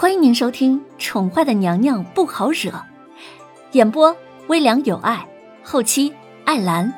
[0.00, 2.70] 欢迎您收听《宠坏的娘娘不好惹》，
[3.72, 5.28] 演播微凉有爱，
[5.64, 6.14] 后期
[6.44, 6.94] 艾兰。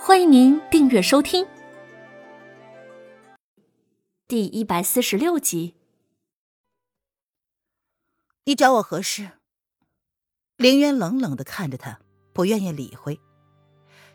[0.00, 1.46] 欢迎您订阅收听。
[4.26, 5.74] 第一百四十六集，
[8.46, 9.32] 你找我何事？
[10.56, 12.00] 凌渊冷冷的看着他，
[12.32, 13.20] 不愿意理会。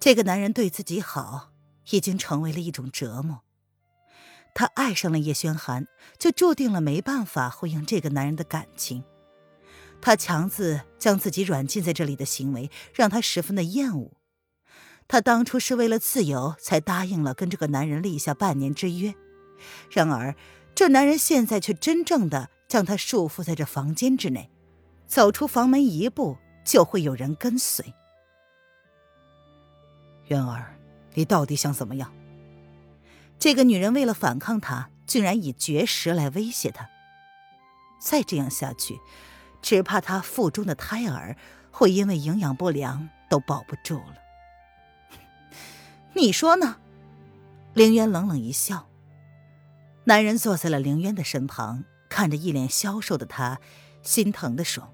[0.00, 1.50] 这个男人对自己好，
[1.90, 3.42] 已经成为了一种折磨。
[4.54, 5.86] 他爱上了叶轩寒，
[6.18, 9.04] 就注定了没办法回应这个男人的感情。
[10.00, 14.12] 他强自将自己软禁在这里的行为，让他十分的厌恶。
[15.08, 19.14] 他当初是为了自由才答应了跟这个男人立下半年之约，
[19.90, 20.34] 然而
[20.74, 24.50] 这男人现在却真正的将他束缚在这房间之内，
[25.06, 27.84] 走出房门一步就会有人跟随。
[30.28, 30.78] 渊儿，
[31.12, 32.10] 你到底想怎么样？
[33.38, 36.88] 这个女人为了反抗他，竟然以绝食来威胁他。
[38.00, 39.00] 再这样下去，
[39.62, 41.36] 只怕他腹中的胎儿
[41.70, 44.16] 会因为营养不良都保不住了。
[46.14, 46.76] 你说呢？
[47.74, 48.88] 凌渊冷冷一笑。
[50.04, 53.58] 男人坐在了凌渊的身旁，看着一脸消瘦的他，
[54.02, 54.92] 心疼的说：“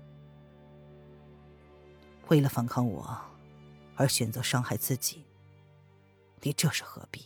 [2.29, 3.21] 为了反抗我，
[3.97, 5.27] 而选择伤害自己，
[6.43, 7.25] 你这是何必？”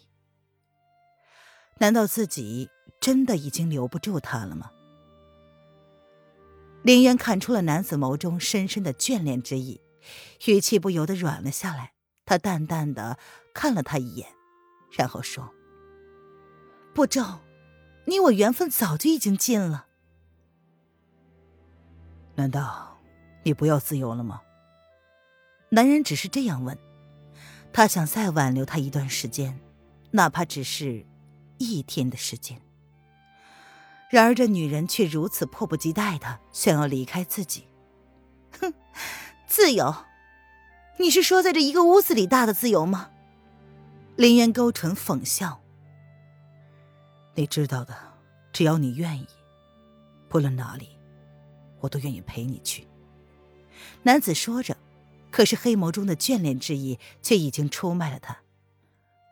[1.79, 4.71] 难道自己真的已经留不住他了吗？
[6.83, 9.81] 林渊看出了男子眸中深深的眷恋之意，
[10.47, 11.93] 语气不由得软了下来。
[12.27, 13.19] 他淡淡的
[13.53, 14.29] 看了他一眼，
[14.93, 15.53] 然后说
[16.95, 17.23] ：“不周，
[18.07, 19.87] 你我缘分早就已经尽了。
[22.35, 22.99] 难道
[23.43, 24.41] 你不要自由了吗？”
[25.71, 26.79] 男人只是这样问，
[27.73, 29.59] 他想再挽留他一段时间，
[30.13, 31.05] 哪怕只是。
[31.65, 32.61] 一天的时间，
[34.11, 37.67] 然而这女人却如此迫不及待的想要离开自己。
[38.61, 38.73] 哼，
[39.47, 39.95] 自由？
[40.99, 43.11] 你是说在这一个屋子里大的自由吗？
[44.17, 45.61] 林渊勾唇讽笑。
[47.35, 47.97] 你知道的，
[48.53, 49.27] 只要你愿意，
[50.29, 50.91] 不论哪里，
[51.81, 52.87] 我都愿意陪你去。
[54.05, 54.77] 男子说着，
[55.33, 58.44] 可是黑眸中的眷恋之意却已经出卖了他。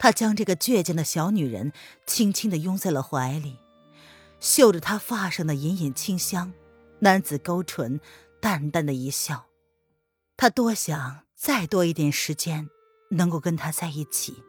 [0.03, 1.73] 他将这个倔强的小女人
[2.09, 3.61] 轻轻的拥在了怀里，
[4.41, 6.53] 嗅着她发上的隐隐清香，
[6.99, 8.01] 男子勾唇，
[8.41, 9.47] 淡淡的一笑。
[10.37, 12.69] 他多想再多一点时间，
[13.11, 14.43] 能够跟她在一起。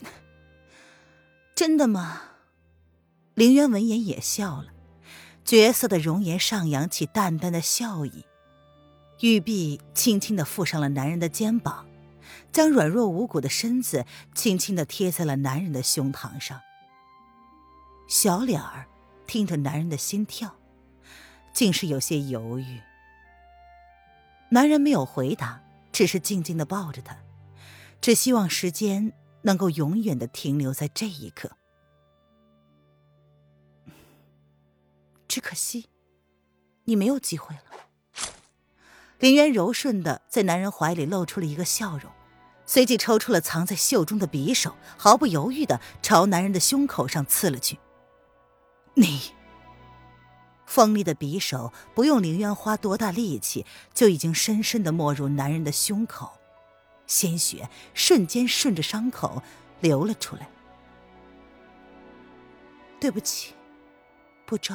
[1.54, 2.22] 真的吗？
[3.34, 4.68] 凌渊闻言也笑了，
[5.44, 8.24] 绝色的容颜上扬起淡淡的笑意，
[9.20, 11.86] 玉臂轻轻的附上了男人的肩膀。
[12.52, 16.60] 将软弱无骨的身子轻轻的贴在了男人的胸膛上，
[18.08, 18.86] 小脸儿
[19.26, 20.56] 听着男人的心跳，
[21.52, 22.80] 竟是有些犹豫。
[24.50, 25.62] 男人没有回答，
[25.92, 27.16] 只是静静的抱着她，
[28.00, 29.12] 只希望时间
[29.42, 31.50] 能够永远的停留在这一刻。
[35.26, 35.88] 只可惜，
[36.84, 37.62] 你没有机会了。
[39.22, 42.10] 林渊柔顺的在男人怀里露出了一个笑容。
[42.66, 47.78] 随即抽出了藏在袖中的匕首，毫不犹豫的朝男人的胸口上刺了去。
[48.94, 49.20] 你，
[50.66, 56.32] 锋利的匕首不用林渊花多大力气，就已经深深的没入男人的胸口，
[57.06, 59.40] 鲜血瞬间顺着伤口
[59.78, 60.48] 流了出来。
[62.98, 63.54] 对不起，
[64.44, 64.74] 不周。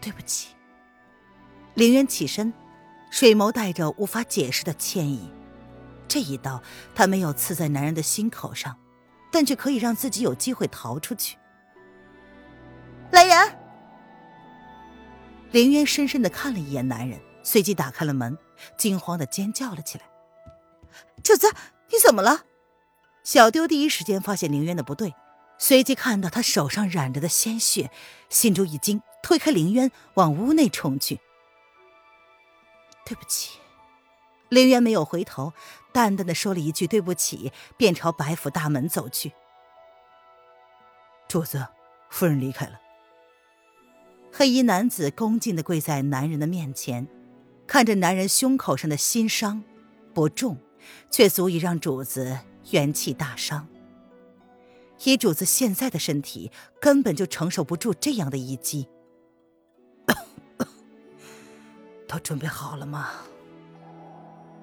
[0.00, 0.48] 对不起。
[1.74, 2.52] 凌渊起身，
[3.14, 5.30] 水眸带着无法解释的歉意。
[6.08, 6.60] 这一刀，
[6.96, 8.76] 他没有刺在男人的心口上，
[9.30, 11.36] 但却可以让自己有机会逃出去。
[13.12, 13.56] 来人！
[15.52, 18.36] 林渊深深的看了一眼男人，随即打开了门，
[18.76, 20.04] 惊慌的尖叫了起来
[21.22, 21.46] ：“九子，
[21.92, 22.40] 你怎么了？”
[23.22, 25.14] 小丢第一时间发现林渊的不对，
[25.56, 27.92] 随即看到他手上染着的鲜血，
[28.28, 31.20] 心中一惊，推开林渊往屋内冲去。
[33.04, 33.58] 对不起。
[34.48, 35.52] 林渊没有回头，
[35.92, 39.32] 淡淡的说了一句“对不起”，便朝白府大门走去。
[41.26, 41.66] 主子，
[42.08, 42.80] 夫人离开了。
[44.32, 47.08] 黑衣男子恭敬的跪在男人的面前，
[47.66, 49.64] 看着男人胸口上的心伤，
[50.12, 50.58] 不重，
[51.10, 52.38] 却足以让主子
[52.70, 53.66] 元气大伤。
[55.04, 58.88] 以主子现在的身体，根本就承受不住这样的一击。
[62.14, 63.10] 都准备好了吗？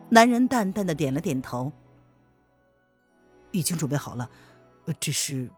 [0.10, 1.70] 男人淡淡的点了点头，
[3.52, 4.30] 已经准备好了，
[5.02, 5.50] 只是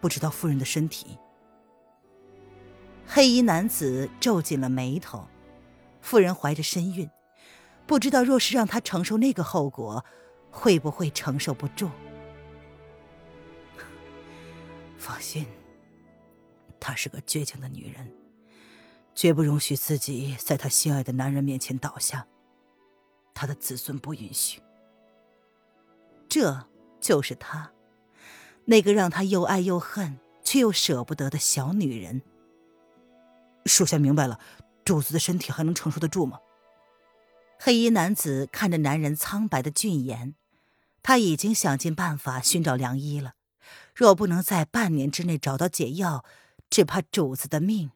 [0.00, 1.16] 不知道夫人的身体。
[3.06, 5.24] 黑衣男子皱紧了眉头。
[6.00, 7.08] 夫人怀着身孕，
[7.86, 10.04] 不知道若是让她承受那个后果，
[10.50, 11.88] 会不会承受不住？
[14.98, 15.46] 放心，
[16.78, 18.12] 她是个倔强的女人，
[19.14, 22.26] 绝不容许自己在她心爱的男人面前倒下。
[23.32, 24.60] 她的子孙不允许。
[26.28, 26.66] 这
[27.00, 27.72] 就是她，
[28.64, 32.22] 那个让她又爱又恨却又舍不得的小女人。
[33.66, 34.38] 属下明白了，
[34.84, 36.38] 主子的身体还能承受得住吗？
[37.58, 40.34] 黑衣男子看着男人苍白的俊颜，
[41.02, 43.34] 他已经想尽办法寻找良医了。
[43.94, 46.24] 若不能在半年之内找到解药，
[46.68, 47.92] 只怕主子的命。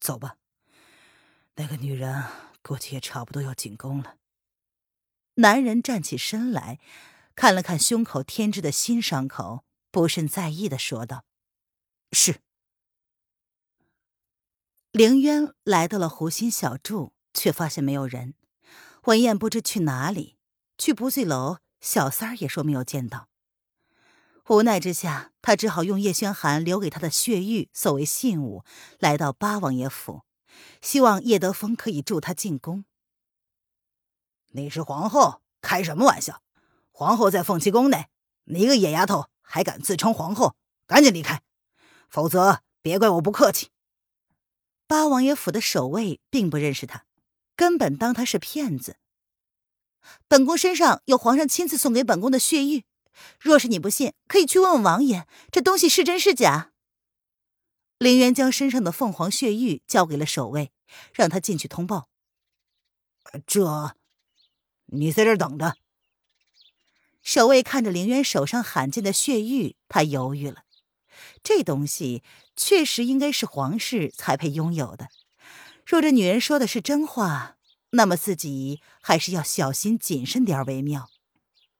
[0.00, 0.38] 走吧，
[1.56, 2.24] 那个女人
[2.62, 4.16] 估计也差不多要进宫了。
[5.34, 6.80] 男人站起身来，
[7.34, 11.24] 看了看胸口添置的新伤口，不甚在意的说道
[12.12, 12.40] ：“是。”
[14.92, 18.34] 凌渊来到了湖心小筑，却发现没有人。
[19.04, 20.36] 文燕不知去哪里，
[20.76, 23.29] 去不醉楼，小三儿也说没有见到。
[24.50, 28.64] 无奈之下，他只好用叶轩寒留给他的血玉作为信物，
[28.98, 30.24] 来到八王爷府，
[30.82, 32.84] 希望叶德风可以助他进宫。
[34.48, 36.42] 你是皇后，开什么玩笑？
[36.90, 38.08] 皇后在凤栖宫内，
[38.46, 40.56] 你一个野丫头还敢自称皇后？
[40.88, 41.42] 赶紧离开，
[42.08, 43.68] 否则别怪我不客气。
[44.88, 47.04] 八王爷府的守卫并不认识他，
[47.54, 48.96] 根本当他是骗子。
[50.26, 52.84] 本宫身上有皇上亲自送给本宫的血玉，
[53.38, 56.72] 若是你不信，可以去问问王爷，这东西是真是假。
[57.98, 60.72] 林渊将身上的凤凰血玉交给了守卫，
[61.12, 62.08] 让他进去通报。
[63.46, 63.94] 这，
[64.86, 65.76] 你在这儿等着。
[67.22, 70.64] 守卫看着林渊手上罕见的血玉，他犹豫了。
[71.42, 72.22] 这东西
[72.56, 75.08] 确实应该是皇室才配拥有的。
[75.84, 77.58] 若这女人说的是真话，
[77.90, 81.10] 那么自己还是要小心谨慎点为妙。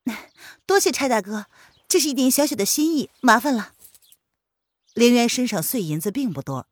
[0.67, 1.47] 多谢差大哥，
[1.89, 3.73] 这是一点小小的心意，麻烦了。
[4.95, 6.67] 凌渊身上碎银子并不多，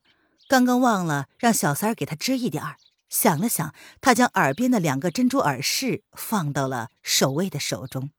[0.49, 2.77] 刚刚忘了让小三儿给他支一点儿。
[3.09, 8.11] 想了想，他将耳边的两个珍珠耳饰放到了守卫的手中。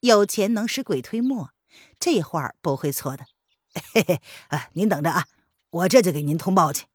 [0.00, 1.50] 有钱能使鬼推磨，
[1.98, 3.26] 这话不会错的。
[3.92, 5.26] 嘿嘿，啊，您等着啊，
[5.70, 6.86] 我这就给您通报去。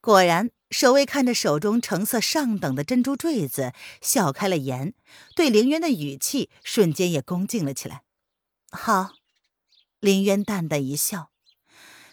[0.00, 3.72] 果然，守卫看着手中成色上等的珍珠坠子，
[4.02, 4.92] 笑开了颜，
[5.34, 8.02] 对凌渊的语气瞬间也恭敬了起来。
[8.70, 9.14] 好，
[10.00, 11.30] 凌渊淡淡一笑。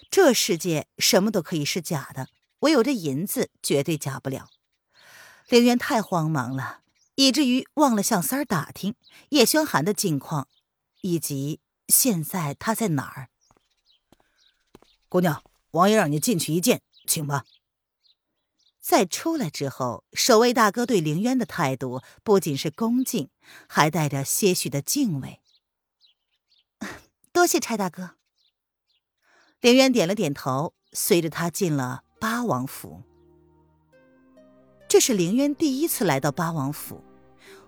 [0.09, 2.29] 这世界什么都可以是假的，
[2.59, 4.47] 唯有这银子绝对假不了。
[5.49, 6.79] 凌渊太慌忙了，
[7.15, 8.95] 以至于忘了向三儿打听
[9.29, 10.47] 叶轩寒的近况，
[11.01, 11.59] 以及
[11.89, 13.29] 现在他在哪儿。
[15.09, 17.43] 姑娘，王爷让你进去一见，请吧。
[18.85, 23.29] 在出来之后，守卫大哥对凌渊的态度不仅是恭敬，
[23.65, 25.39] 还带着些许的敬畏。
[27.33, 28.11] 多谢差大哥。
[29.59, 33.01] 凌渊点了点头，随着他进了八王府。
[34.87, 37.03] 这是凌渊第一次来到八王府，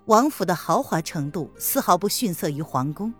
[0.04, 3.12] 王府的豪华程度丝毫不逊色于皇宫，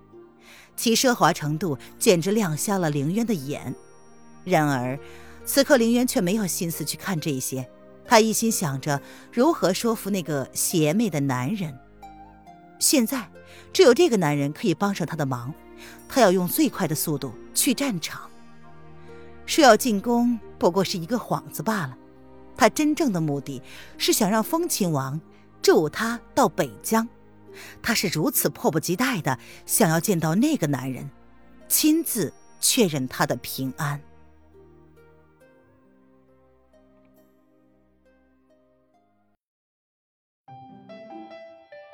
[0.76, 3.74] 其奢华程度简直亮瞎了凌渊的眼。
[4.44, 4.96] 然而，
[5.44, 7.68] 此刻凌渊却没有心思去看这些，
[8.08, 9.00] 他一心想着
[9.30, 11.78] 如何说服那个邪魅的男人。
[12.78, 13.30] 现在，
[13.72, 15.52] 只有这个男人可以帮上他的忙，
[16.08, 18.22] 他要用最快的速度去战场。
[19.44, 21.96] 说要进宫，不过是一个幌子罢了。
[22.56, 23.62] 他真正的目的
[23.98, 25.20] 是想让风亲王
[25.60, 27.06] 助他到北疆。
[27.82, 31.10] 他是如此迫不及待的想要见到那个男人，
[31.68, 34.00] 亲自确认他的平安。